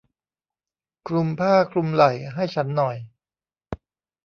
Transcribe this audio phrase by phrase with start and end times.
[1.07, 2.97] คลุมผ้าคลุมไหล่ให้ฉันหน่อย